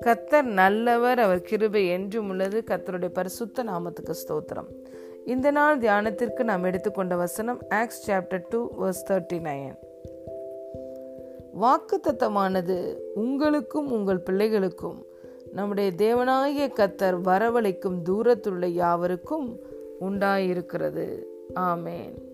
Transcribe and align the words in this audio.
கத்தர் 0.00 0.42
நல்லவர் 0.42 1.18
அவர் 1.18 1.40
கிருபை 1.40 1.88
என்றும் 1.88 2.28
உள்ளது. 2.28 2.62
கத்தருடைய 2.66 3.08
பரிசுத்த 3.08 3.64
நாமத்துக்கு 3.64 4.10
ஸ்தோத்திரம். 4.10 4.66
இந்த 5.26 5.50
நாள் 5.50 5.78
தியானத்திற்கு 5.78 6.42
நாம் 6.42 6.64
எடுத்துக்கொண்ட 6.64 7.16
வசனம் 7.16 7.60
Acts 7.68 8.10
chapter 8.10 8.42
two 8.48 8.68
verse 8.80 9.10
thirty 9.10 9.32
nine 9.32 9.78
வாக்கு 11.52 12.00
தத்தமானது 12.00 12.96
உங்களுக்கும் 13.14 13.92
உங்கள் 13.92 14.22
பிள்ளைகளுக்கும் 14.26 15.02
நம்முடைய 15.52 15.92
தேவனாகிய 15.96 16.78
கத்தர் 16.78 17.20
வரவழைக்கும் 17.24 18.02
தூரத்துள்ள 18.08 18.66
யாவருக்கும் 18.66 19.60
உண்டாயிருக்கிறது. 20.00 21.22
ஆமேன். 21.54 22.32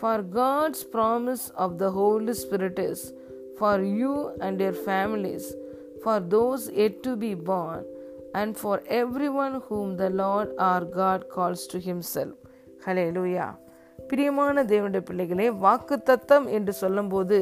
For 0.00 0.22
God's 0.34 0.84
promise 0.92 1.46
of 1.54 1.76
the 1.76 1.88
Holy 1.90 2.34
Spirit 2.34 2.78
is 2.90 3.00
for 3.58 3.84
you 4.00 4.12
and 4.38 4.60
your 4.60 4.76
families 4.86 5.48
for 6.02 6.22
those 6.28 6.66
yet 6.80 6.96
to 7.02 7.14
be 7.16 7.32
born 7.50 7.80
and 8.34 8.56
for 8.56 8.76
everyone 9.02 9.54
whom 9.68 9.96
the 9.96 10.10
Lord 10.22 10.48
our 10.58 10.84
God 10.84 11.20
calls 11.28 11.66
to 11.66 11.78
himself. 11.80 12.36
Hallelujah. 12.86 13.50
பிரியமான 13.98 14.64
தேவனுடைய 14.64 15.02
பிள்ளைகளே 15.04 15.50
வாக்கு 15.64 15.96
தத்தம் 16.02 16.46
என்று 16.48 16.72
சொல்லும்போது 16.72 17.38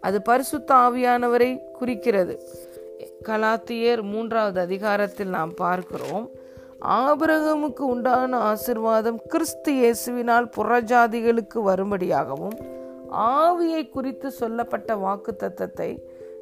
அது 0.00 0.18
பரிசுத்த 0.22 0.74
ஆவியானவரை 0.74 1.50
குறிக்கிறது 1.72 2.34
கலாத்தியர் 3.28 4.02
மூன்றாவது 4.02 4.60
அதிகாரத்தில் 4.60 5.28
நாம் 5.28 5.52
பார்க்கிறோம் 5.54 6.26
ஆபிரகமுக்கு 6.84 7.80
உண்டான 7.80 8.38
ஆசிர்வாதம் 8.52 9.18
கிறிஸ்து 9.28 9.72
இயேசுவினால் 9.72 10.48
புறஜாதிகளுக்கு 10.56 11.58
வரும்படியாகவும் 11.66 12.56
ஆவியை 13.10 13.88
குறித்து 13.88 14.30
சொல்லப்பட்ட 14.30 14.96
வாக்கு 14.96 15.36
தத்தத்தை 15.38 15.98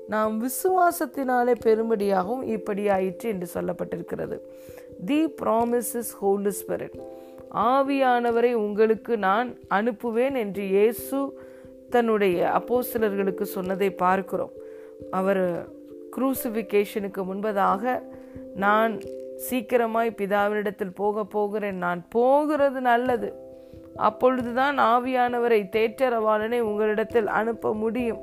நாம் 0.09 0.43
விசுவாசத்தினாலே 0.43 1.55
பெரும்படியாகவும் 1.65 2.43
இப்படி 2.43 2.89
ஆயிற்று 2.89 3.29
என்று 3.29 3.49
சொல்லப்பட்டிருக்கிறது. 3.55 4.39
தி 5.05 5.35
ப்ராமிசஸ் 5.43 6.13
ஹோலி 6.21 6.53
ஸ்பிரிட் 6.61 6.97
ஆவியானவரை 7.55 8.53
உங்களுக்கு 8.53 9.17
நான் 9.17 9.57
அனுப்புவேன் 9.71 10.37
என்று 10.37 10.65
இயேசு 10.67 11.35
தன்னுடைய 11.91 12.51
அப்போஸ்தலர்களுக்கு 12.59 13.43
சொன்னதை 13.43 13.91
பார்க்கிறோம். 13.91 14.51
அவர் 15.11 15.69
குரூசிஃபிகேஷனுக்கு 16.17 17.23
முன்பதாக 17.31 18.03
நான் 18.55 19.01
சீக்கிரமாய் 19.47 20.19
பிதாவினிடத்தில் 20.19 20.99
போக 21.03 21.25
போகிறேன். 21.25 21.79
நான் 21.79 22.01
போகிறது 22.09 22.81
நல்லது. 22.81 23.31
அப்பொழுதுதான் 24.09 24.77
ஆவியானவரை 24.93 25.61
தேற்றரவாளனை 25.77 26.59
உங்களிடத்தில் 26.61 27.29
அனுப்ப 27.39 27.73
முடியும் 27.75 28.21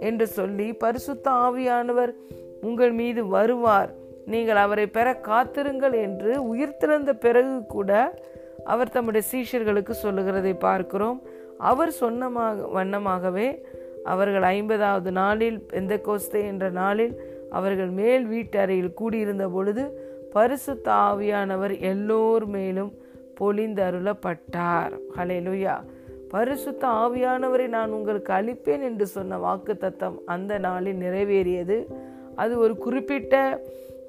என்று 0.00 0.26
சொல்லி 0.38 0.68
பரிசுத்த 0.72 1.30
ஆவியானவர் 1.46 2.12
உங்கள் 2.60 2.92
மீது 2.92 3.22
வருவார். 3.26 3.90
நீங்கள் 4.26 4.56
அவரை 4.56 4.86
பெற 4.86 5.08
காத்திருங்கள் 5.28 5.94
என்று 6.06 6.32
உயிர்த்திருந்த 6.52 7.12
பிறகு 7.24 7.56
கூட 7.66 7.90
அவர் 8.64 8.94
தம்முடைய 8.94 9.24
சீஷர்களுக்கு 9.32 9.94
சொல்லுகிறதை 10.04 10.54
பார்க்கிறோம். 10.54 11.18
அவர் 11.70 11.92
சொன்னமாக 12.02 12.66
வண்ணமாகவே 12.76 13.48
அவர்கள் 14.04 14.42
ஐம்பதாவது 14.42 15.10
நாளில் 15.12 15.58
எந்த 15.80 15.94
கோஸ்தே 16.06 16.40
என்ற 16.46 16.66
நாளில் 16.70 17.14
அவர்கள் 17.50 17.90
மேல் 18.00 18.24
வீட்டறையில் 18.26 18.96
கூடியிருந்த 19.00 19.46
பொழுது 19.48 19.84
பரிசுத்த 20.32 20.92
ஆவியானவர் 20.92 21.80
எல்லோர் 21.80 22.46
மேலும் 22.46 22.92
பொழிந்தருளப்பட்டார் 23.40 24.98
ஹலெலுயா 25.16 25.80
பரிசுத்த 26.28 26.88
ஆவியானவரை 26.88 27.68
நான் 27.68 27.90
உங்களுக்கு 27.90 28.32
அளிப்பேன் 28.32 28.82
என்று 28.82 29.06
சொன்ன 29.06 29.38
வாக்கு 29.38 29.76
தத்தம் 29.76 30.20
அந்த 30.26 30.58
நாளில் 30.58 31.00
நிறைவேறியது. 31.00 31.84
அது 32.36 32.58
ஒரு 32.58 32.76
குறிப்பிட்ட 32.76 33.60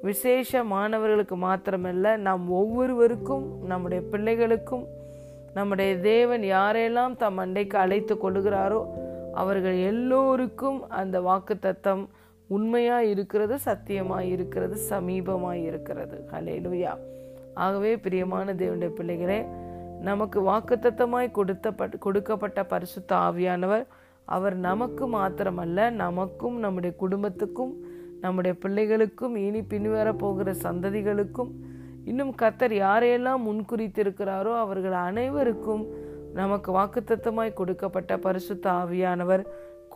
விசேஷ 0.02 0.64
மாணவர்களுக்கு 0.64 1.36
மாத்திரமல்ல 1.36 2.16
நாம் 2.16 2.50
ஒவ்வொருவருக்கும் 2.50 3.66
நம்முடைய 3.66 4.04
பிள்ளைகளுக்கும் 4.12 4.84
நம்முடைய 5.54 5.98
தேவன் 5.98 6.40
யாரெல்லாம் 6.40 7.16
தம் 7.16 7.38
அண்டைக்கு 7.38 7.76
அழைத்து 7.76 8.14
கொள்கிறாரோ 8.14 8.86
அவர்கள் 9.32 9.76
எல்லோருக்கும் 9.76 10.90
அந்த 10.90 11.20
வாக்கு 11.20 11.58
தத்தம் 11.58 12.08
உண்மையாக 12.52 13.10
இருக்கிறது 13.12 13.56
சத்தியமாக 13.60 14.30
இருக்கிறது 14.34 14.76
சமீபமாக 14.88 15.64
இருக்கிறது 15.68 16.16
ஹலேலுயா 16.32 16.92
ஆகவே 17.56 17.92
பிரியமான 17.96 18.54
தேவனுடைய 18.54 18.92
பிள்ளைகளே 18.92 19.40
நமக்கு 20.00 20.38
வாக்குத்தத்தமாய் 20.42 21.28
கொடுத்த 21.30 21.88
கொடுக்கப்பட்ட 21.98 22.60
பரிசுத்த 22.64 23.10
ஆவியானவர் 23.22 23.84
அவர் 24.28 24.56
நமக்கு 24.60 25.04
மாத்திரமல்ல 25.08 25.88
நமக்கும் 25.96 26.56
நம்முடைய 26.58 26.92
குடும்பத்துக்கும் 26.96 27.72
நம்முடைய 28.20 28.54
பிள்ளைகளுக்கும் 28.60 29.34
இனி 29.36 29.60
பின்வர 29.64 30.08
போகிற 30.16 30.50
சந்ததிகளுக்கும் 30.62 31.52
இன்னும் 32.04 32.32
கத்தர் 32.34 32.74
யாரையெல்லாம் 32.76 33.42
முன்குறித்திருக்கிறாரோ 33.42 34.52
அவர்கள் 34.56 34.96
அனைவருக்கும் 35.02 35.84
நமக்கு 36.34 36.70
வாக்குத்தத்தமாய் 36.72 37.52
கொடுக்கப்பட்ட 37.52 38.12
பரிசுத்த 38.18 38.66
ஆவியானவர் 38.72 39.42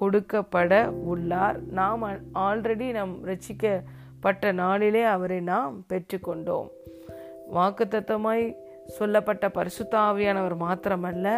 கொடுக்கப்பட 0.00 0.72
உள்ளார். 1.12 1.58
நாம் 1.78 2.04
ஆல்ரெடி 2.46 2.88
நம் 2.98 3.14
ரசிக்கப்பட்ட 3.30 4.52
நாளிலே 4.62 5.02
அவரை 5.14 5.40
நாம் 5.52 5.74
பெற்றுக்கொண்டோம். 5.90 6.68
வாக்குத்தத்தமாய் 7.56 8.44
சொல்லப்பட்ட 8.96 9.46
பரிசுத்தாவியானவர் 9.58 10.56
மாத்திரமல்ல 10.64 11.28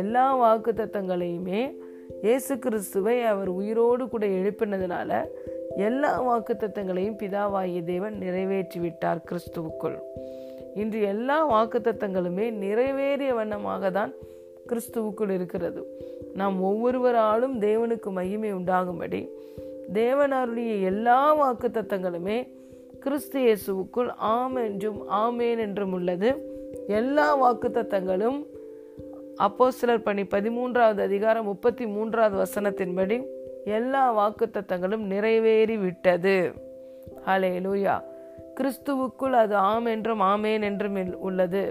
எல்லா 0.00 0.26
வாக்குத்தத்தங்களையுமே 0.42 1.62
இயேசு 2.22 2.54
கிறிஸ்துவை 2.58 3.14
அவர் 3.30 3.50
உயிரோடு 3.58 4.08
கூட 4.08 4.24
எழுப்பினதுனால 4.38 5.10
எல்லா 5.76 6.10
வாக்குத்தத்தங்களையும் 6.28 7.18
பிதாவாகிய 7.22 7.80
தேவன் 7.84 8.16
நிறைவேற்றி 8.18 8.78
விட்டார் 8.80 9.20
கிறிஸ்துவுக்குள். 9.28 9.96
இன்று 10.74 11.00
எல்லா 11.12 11.38
வாக்குத்தத்தங்களுமே 11.52 12.46
நிறைவேறிய 12.64 13.32
வண்ணமாக 13.34 13.90
தான் 13.90 14.12
கிறிஸ்துவுக்குள் 14.68 15.30
இருக்கிறது. 15.30 15.80
நாம் 16.34 16.62
ஒவ்வொருவராலும் 16.62 17.54
தேவனுக்கு 17.60 18.10
மகிமை 18.10 18.52
உண்டாகும்படி 18.52 19.28
தேவனாருடைய 19.92 20.82
எல்லா 20.82 21.32
வாக்கு 21.32 21.68
தத்தங்களுமே 21.68 22.38
கிறிஸ்து 23.00 23.38
இயேசுவுக்குள் 23.40 24.10
ஆம் 24.16 24.56
என்றும் 24.56 25.10
ஆமேன் 25.10 25.58
என்றும் 25.58 25.92
உள்ளது. 25.92 26.30
எல்லா 26.86 27.34
வாக்கு 27.34 27.68
தத்தங்களும் 27.68 28.46
அப்போ 29.36 29.70
சிலர் 29.70 30.02
பணி 30.02 30.22
பதிமூன்றாவது 30.22 31.00
அதிகாரம் 31.00 31.44
முப்பத்தி 31.44 31.86
மூன்றாவது 31.86 32.36
வசனத்தின்படி 32.42 33.16
எல்லா 33.64 34.12
வாக்கு 34.12 34.46
தத்தங்களும் 34.52 35.04
நிறைவேறி 35.06 35.76
விட்டது 35.76 36.52
ஹலே 37.26 37.50
லூயா 37.66 37.96
கிறிஸ்துவுக்குள் 38.60 39.36
அது 39.42 39.54
ஆம் 39.54 39.86
என்றும் 39.86 40.20
ஆமேன் 40.20 40.62
என்றும் 40.62 41.18
உள்ளது. 41.18 41.62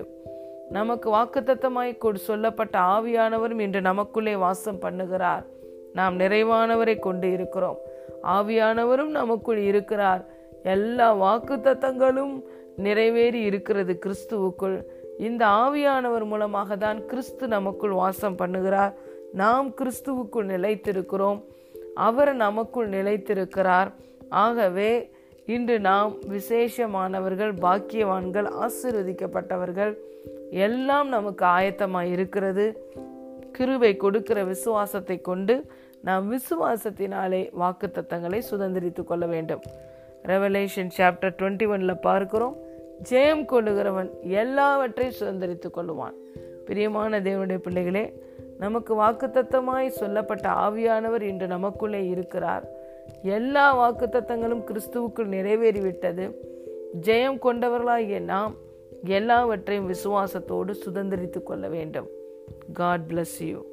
நமக்கு 0.72 1.08
வாக்குத்தத்தமாய் 1.14 2.16
சொல்லப்பட்ட 2.16 2.80
ஆவியானவரும் 2.80 3.60
இன்று 3.60 3.82
நமக்குள்ளே 3.82 4.36
வாசம் 4.36 4.82
பண்ணுகிறார். 4.82 5.46
நாம் 5.94 6.20
நிறைவானவரை 6.20 7.00
கொண்டு 7.00 7.32
இருக்கிறோம். 7.32 7.78
ஆவியானவரும் 8.24 9.14
நமக்குள் 9.20 9.58
இருக்கிறார். 9.58 10.26
எல்லா 10.64 11.08
வாக்குத்தத்தங்களும் 11.16 12.34
நிறைவேறி 12.78 13.42
இருக்கிறது 13.42 14.00
கிறிஸ்துவுக்குள். 14.06 14.78
இந்த 15.20 15.46
ஆவியானவர் 15.46 16.26
மூலமாக 16.26 16.78
தான் 16.78 17.06
கிறிஸ்து 17.06 17.48
நமக்குள் 17.48 17.90
வாசம் 17.90 18.38
பண்ணுகிறார். 18.38 18.94
நாம் 19.34 19.70
கிறிஸ்துவுக்குள் 19.70 20.52
நிலைத்திருக்கிறோம். 20.56 21.40
அவர் 21.94 22.34
நமக்குள் 22.34 22.90
நிலைத்திருக்கிறார். 22.90 23.90
ஆகவே 24.30 24.92
இன்று 25.54 25.76
நாம் 25.80 26.12
விசேஷமானவர்கள் 26.34 27.54
பாக்கியவான்கள் 27.66 28.48
ஆசீர்வதிக்கப்பட்டவர்கள் 28.64 29.94
எல்லாம் 30.66 31.08
நமக்கு 31.08 31.46
ஆயத்தமாக 31.46 32.12
இருக்கிறது. 32.16 32.66
கிருவை 33.58 33.92
கொடுக்கிற 34.04 34.40
விசுவாசத்தை 34.44 35.18
கொண்டு 35.22 35.56
நாம் 36.08 36.26
விசுவாசத்தினாலே 36.34 37.42
வாக்கு 37.62 37.88
தத்தங்களை 37.88 38.40
சுதந்திரித்து 38.52 39.04
கொள்ள 39.04 39.26
வேண்டும். 39.26 39.64
ரெவலேஷன் 40.32 40.92
சாப்டர் 40.98 41.38
டுவெண்ட்டி 41.40 41.68
ஒன்ல 41.74 41.96
பார்க்கிறோம். 42.02 42.56
ஜெயம் 43.10 43.46
கொள்ளுகிறவன் 43.52 44.10
எல்லாவற்றையும் 44.42 45.20
சுதந்திரித்து 45.20 45.70
கொள்ளுவான். 45.78 46.18
பிரியமான 46.68 47.20
தேவனுடைய 47.20 47.62
பிள்ளைகளே 47.68 48.06
நமக்கு 48.58 48.94
வாக்குத்தத்தமாய் 49.02 49.98
சொல்லப்பட்ட 50.02 50.48
ஆவியானவர் 50.66 51.24
இன்று 51.32 51.48
நமக்குள்ளே 51.48 52.02
இருக்கிறார். 52.08 52.66
எல்லா 53.22 53.66
வாக்குத்தத்தங்களும் 53.80 54.64
கிறிஸ்துவுக்குள் 54.64 55.32
நிறைவேறிவிட்டது. 55.36 56.36
ஜெயம் 57.02 57.38
கொண்டவர்களாகிய 57.42 58.20
நாம் 58.20 58.56
எல்லாவற்றையும் 59.04 59.90
விசுவாசத்தோடு 59.90 60.76
சுதந்திரித்து 60.86 61.44
கொள்ள 61.44 61.68
வேண்டும். 61.68 62.08
God 62.74 63.02
bless 63.08 63.44
you 63.44 63.66